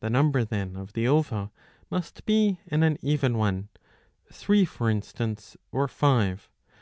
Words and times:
The 0.00 0.08
number 0.08 0.42
then 0.42 0.74
of 0.74 0.94
the 0.94 1.06
ova 1.06 1.50
must 1.90 2.24
be 2.24 2.60
an 2.68 2.82
uneven 2.82 3.36
one, 3.36 3.68
three 4.32 4.64
for 4.64 4.88
instance 4.88 5.54
or 5.70 5.86
five. 5.86 6.48